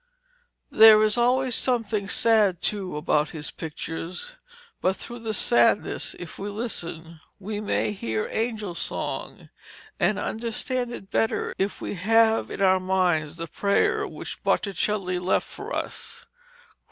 There 0.71 1.03
is 1.03 1.15
always 1.15 1.53
something 1.53 2.07
sad 2.07 2.59
too 2.59 2.97
about 2.97 3.29
his 3.37 3.51
pictures, 3.51 4.35
but 4.81 4.95
through 4.95 5.19
the 5.19 5.31
sadness, 5.31 6.15
if 6.17 6.39
we 6.39 6.49
listen, 6.49 7.19
we 7.39 7.59
may 7.59 7.91
hear 7.91 8.23
the 8.27 8.35
angel 8.35 8.73
song, 8.73 9.49
and 9.99 10.17
understand 10.17 10.91
it 10.91 11.11
better 11.11 11.53
if 11.59 11.81
we 11.81 11.93
have 11.93 12.49
in 12.49 12.63
our 12.63 12.79
minds 12.79 13.35
the 13.37 13.45
prayer 13.45 14.07
which 14.07 14.41
Botticelli 14.41 15.19
left 15.19 15.45
for 15.45 15.71
us. 15.71 16.25